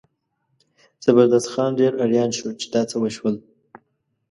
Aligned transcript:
زبردست 1.03 1.47
خان 1.53 1.71
ډېر 1.79 1.93
اریان 2.03 2.29
شو 2.37 2.49
چې 2.59 2.65
دا 2.73 2.81
څه 2.89 2.95
وشول. 3.01 3.35